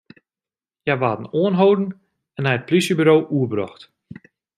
[0.83, 1.89] Hja waarden oanholden
[2.37, 3.81] en nei it polysjeburo oerbrocht.